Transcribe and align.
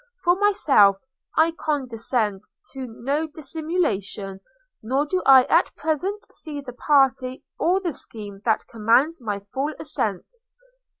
For 0.23 0.35
myself, 0.35 0.97
I 1.37 1.51
condescend 1.51 2.41
to 2.71 2.87
no 2.87 3.27
dissimulation; 3.27 4.39
nor 4.81 5.05
do 5.05 5.21
I 5.27 5.43
at 5.43 5.75
present 5.75 6.25
see 6.33 6.59
the 6.59 6.73
party 6.73 7.43
or 7.59 7.79
the 7.79 7.93
scheme 7.93 8.41
that 8.43 8.65
commands 8.65 9.21
my 9.21 9.41
full 9.53 9.75
assent. 9.77 10.25